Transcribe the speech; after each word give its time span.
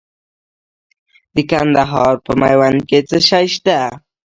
د 1.35 1.37
کندهار 1.51 2.15
په 2.25 2.31
میوند 2.41 2.79
کې 2.89 2.99
څه 3.09 3.17
شی 3.27 3.45
شته؟ 3.53 3.79